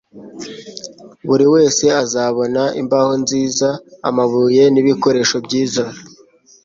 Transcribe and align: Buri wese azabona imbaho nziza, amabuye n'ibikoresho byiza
Buri 1.27 1.45
wese 1.53 1.85
azabona 2.03 2.61
imbaho 2.81 3.11
nziza, 3.23 3.67
amabuye 4.09 4.63
n'ibikoresho 4.73 5.35
byiza 5.45 5.83